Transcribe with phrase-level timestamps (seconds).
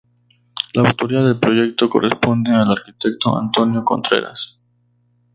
[0.73, 4.59] La autoría del proyecto corresponde al arquitecto Antonio Contreras.